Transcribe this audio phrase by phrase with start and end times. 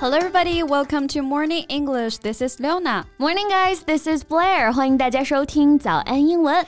[0.00, 0.62] Hello, everybody.
[0.62, 2.18] Welcome to Morning English.
[2.18, 3.06] This is Leona.
[3.18, 3.82] Morning, guys.
[3.82, 4.72] This is Blair.
[4.72, 6.66] 欢迎大家收听早安英文。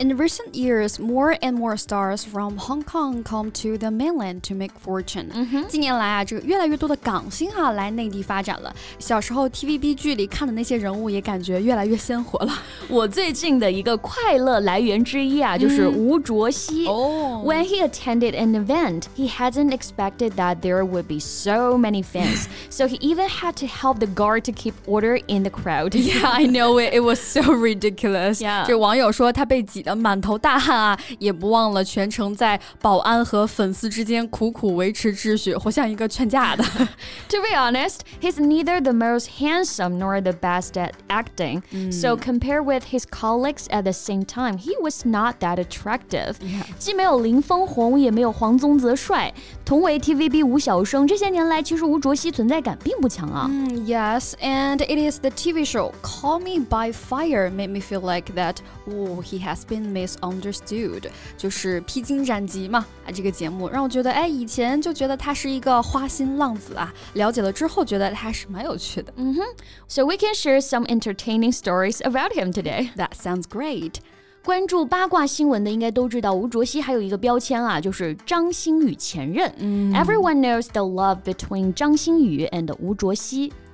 [0.00, 4.54] In recent years, more and more stars from Hong Kong come to the mainland to
[4.54, 5.30] make fortune.
[5.68, 8.74] 近年来啊，这个越来越多的港星哈来内地发展了。
[8.98, 12.52] 小时候 TVB 剧里看的那些人物也感觉越来越鲜活了。
[12.88, 16.86] 我最近的一个快乐来源之一啊，就是吴卓羲。
[16.86, 22.48] 哦 When he attended an event, he hadn't expected that there would be so many fans,
[22.68, 25.94] so he even had to help the guard to keep order in the crowd.
[25.94, 26.92] Yeah, I know it.
[26.92, 28.42] It was so ridiculous.
[28.42, 28.66] Yeah.
[28.66, 36.63] 这网友说他被挤 呃满头大汗啊，也不忘了全程在保安和粉丝之间苦苦维持秩序，活像一个劝架的。
[36.63, 41.61] to be honest, he's neither the most handsome nor the best at acting.
[41.73, 41.91] Mm.
[41.91, 46.35] So compared with his colleagues at the same time, he was not that attractive.
[46.79, 49.33] 既没有林峰红，也没有黄宗泽帅。
[49.65, 53.47] 同为 TVB 五小生，这些年来其实吴卓羲存在感并不强啊。
[53.49, 58.33] Mm, yes, and it is the TV show Call Me by Fire made me feel like
[58.35, 58.57] that.
[58.87, 61.08] Oh, he has been misunderstood.
[61.36, 69.12] 就是披荆斩棘嘛啊，这个节目让我觉得，哎，以前就觉得他是一个花心浪子啊，了解了之后觉得他还是蛮有趣的。
[69.88, 72.90] So we can share some entertaining stories about him today.
[72.96, 73.94] That sounds great.
[74.44, 79.50] 关注八卦新闻的应该都知道，吴卓羲还有一个标签啊，就是张馨予前任。
[79.92, 83.52] Everyone knows the love between 张馨予 and 吴卓羲。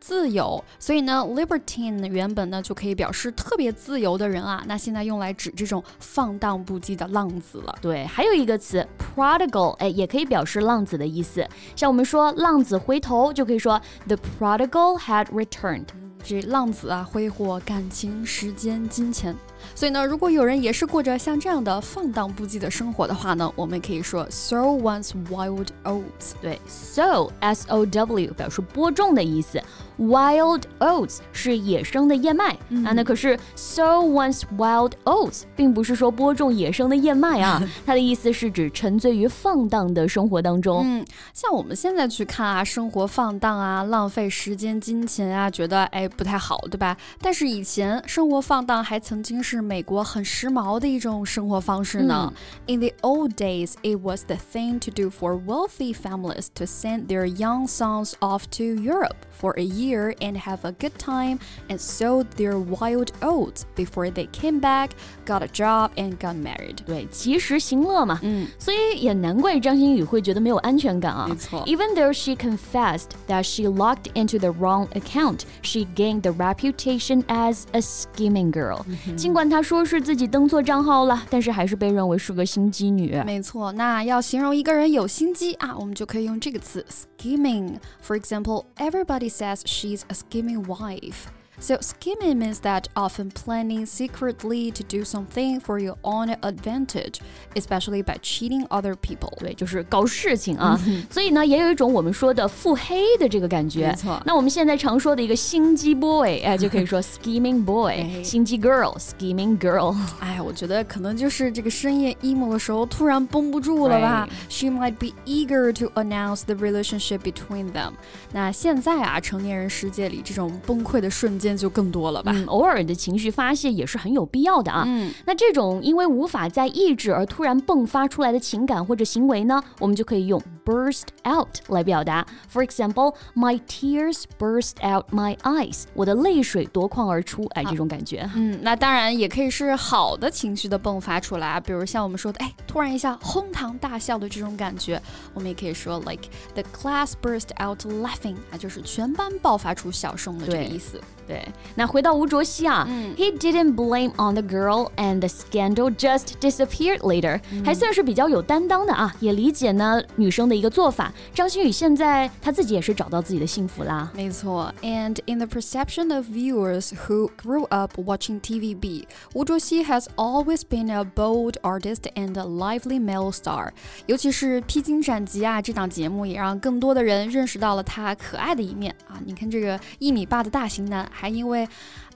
[0.00, 7.74] 自由，所以呢 libertine 原本呢就可以表示特别自由的人啊，那现在用来指这种放荡不羁的浪子了。
[7.80, 11.46] 对，还有一个词 prodigal，哎，也可以表示浪子的意思。
[11.76, 15.86] 像我们说浪子回头，就可以说 the prodigal had returned。
[16.22, 19.34] 这浪子啊，挥霍感情、时间、金钱。
[19.74, 26.32] 所以呢，如果有人也是过着像这样的放荡不羁的生活的话呢，我们可以说 sow one's wild oats。
[26.40, 29.60] 对，sow s o w 表示播种的意思
[29.98, 32.50] ，wild oats 是野生的燕麦、
[32.84, 32.92] 啊。
[32.92, 40.82] 那可是 sow one's wild oats 并不是说播种野生的燕麦啊， 它的意思是指沉醉于放荡的生活当中。
[40.84, 46.96] 嗯，像我们现在去看啊，生活放荡啊，浪费时间、金钱啊，觉得哎不太好，对吧？
[47.20, 52.33] 但是以前生活放荡还曾经 是美国很时髦的一种生活方式呢。
[52.67, 57.25] In the old days, it was the thing to do for wealthy families to send their
[57.25, 61.39] young sons off to Europe for a year and have a good time
[61.69, 64.91] and sow their wild oats before they came back,
[65.25, 66.77] got a job and got married.
[66.85, 71.27] 对，及时行乐嘛，嗯，所以也难怪张馨予会觉得没有安全感啊。
[71.27, 77.23] 没错 Even though she confessed that she logged into the wrong account, she gained the reputation
[77.27, 78.85] as a scheming girl.
[79.15, 83.22] 尽管 管他说是自己登错账号了，但是还是被认为是个心机女。
[83.24, 87.76] 没错，那要形容一个人有心机啊，我们就可以用这个词 “skimming”。
[88.04, 91.28] For example, everybody says she's a scheming wife.
[91.59, 97.19] So scheming means that often planning secretly to do something for your own advantage,
[97.55, 99.37] especially by cheating other people.
[99.37, 100.77] 对，就是搞事情啊，
[101.11, 103.89] 所以呢，也有一种我们说的腹黑的这个感觉。
[103.89, 109.95] 没错那我们现在常说的一个心机 boy， 哎，就可以说 scheming boy，哎心机 girl，scheming girl。
[110.19, 117.91] 哎，我觉得可能就是这个深夜 emo 的时候突然绷不住了吧 She might be eager to announce the relationship between them。
[118.33, 122.32] 那现在啊，成年人世界里这种崩溃的瞬间 就更多了吧？
[122.34, 124.84] 嗯，偶尔的情绪发泄也是很有必要的啊。
[124.86, 132.26] 嗯那这种因为无法再抑制而突然迸发出来的情感或者行为呢，我们就可以用 burst out 来表达。
[132.52, 138.28] For example, my tears burst out my eyes，我的泪水夺眶而出，哎，这种感觉。
[138.34, 145.00] 嗯，那当然也可以是好的情绪的迸发出来啊，比如像我们说的，哎，突然一下哄堂大笑的这种感觉，
[145.34, 151.00] 我们也可以说 like the class burst out laughing 啊，就是全班爆发出笑声的这个意思。
[151.28, 161.12] 对，那回到吴卓羲啊、嗯、，He didn't blame on the girl and the scandal just disappeared later，、嗯、还算是比较有担当的啊，也理解呢女生的一个做法。
[161.34, 164.10] 张馨予现在她自己也是找到自己的幸福啦。
[164.14, 169.04] 没错，And in the perception of viewers who grew up watching TVB,
[169.34, 173.72] Wu Zhuoxi has always been a bold artist and a lively male star。
[174.06, 179.20] 尤其是《披荆斩棘》啊这档节目，也让更多的人认识到了他可爱的一面啊！
[179.26, 181.68] 你看这个一米八的大型男，还因为。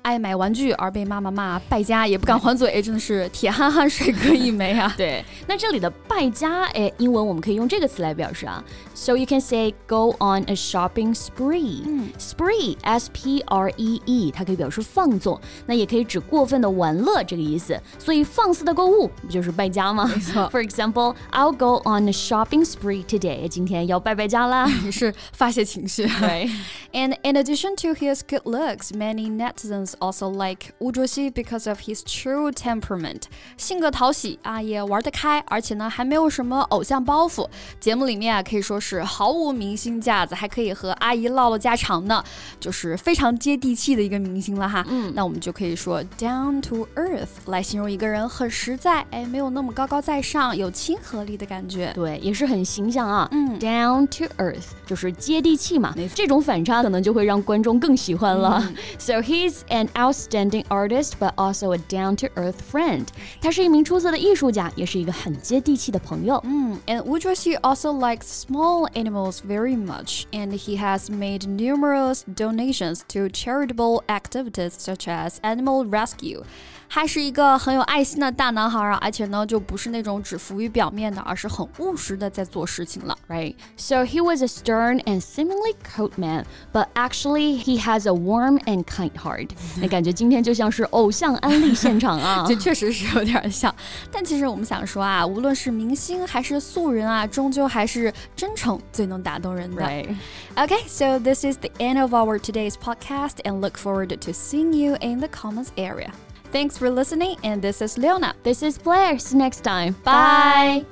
[0.02, 4.92] 爱买玩具而被妈妈骂败家，也不敢还嘴，真的是铁憨憨帅哥一枚啊！
[4.96, 8.62] 对，那这里的败家，哎，英文我们可以用这个词来表示啊。
[8.94, 11.82] So you can say go on a shopping spree.
[11.86, 17.80] 嗯，spree s p r e e，它可以表示放纵，那也可以指过分的玩乐这个意思。
[17.98, 20.04] 所以放肆的购物不就是败家吗？
[20.06, 20.48] 没错。
[20.50, 23.48] For example, I'll go on a shopping spree today.
[23.48, 26.06] 今天要败败家啦，也是发泄情绪。
[26.06, 26.50] 对。
[26.92, 32.02] And in addition to his good looks, many netizens also like Wu Zhuoxi because of his
[32.02, 33.22] true temperament，
[33.56, 37.48] 性格讨喜啊，也玩得开，而且呢还没有什么偶像包袱。
[37.80, 42.22] 节目里面啊可以说是毫无明星架子，还可以和阿姨唠唠家常呢，
[42.60, 44.84] 就是非常接地气的一个明星了哈。
[44.88, 51.92] 嗯，那我们就可以说 down to earth 来形容一个人很实在，哎，没有那么高高在上，有亲和力的感觉。
[51.94, 53.28] 对，也是很形象啊。
[53.32, 58.62] 嗯，down to earth 就是接地气嘛，这种反差可能就会让观众更喜欢了。
[58.98, 63.06] So he's an an outstanding artist, but also a down-to-earth friend.
[63.40, 66.40] 他是一名出色的艺术家，也是一个很接地气的朋友。
[66.44, 73.28] 嗯，And Wu Zhuoxi also likes small animals very much, and he has made numerous donations to
[73.28, 76.42] charitable activities such as animal rescue.
[76.91, 83.17] 还是一个很有爱心的大男孩啊，而且呢，就不是那种只浮于表面的，而是很务实的在做事情了。
[83.27, 83.55] Right.
[83.75, 88.59] So he was a stern and seemingly cold man, but actually he has a warm
[88.65, 89.49] and kind heart.
[89.81, 92.45] 那感觉今天就像是偶像安利现场啊。
[92.47, 93.73] 这确 实是有点像，
[94.11, 99.83] 但其实我们想说啊，无论是明星还是素人啊，终究还是真诚最能打动人的。
[99.83, 100.15] Right.
[100.55, 104.73] Okay, so this is the end of our today's podcast, and look forward to seeing
[104.73, 106.11] you in the comments area.
[106.51, 108.33] Thanks for listening, and this is Leona.
[108.43, 109.19] This is Blair.
[109.19, 109.95] See you next time.
[110.03, 110.85] Bye.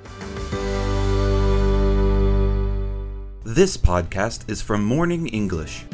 [3.44, 5.86] This podcast is from Morning English.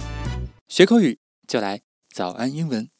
[0.67, 1.81] 学口语就来
[2.13, 2.91] 早安英文。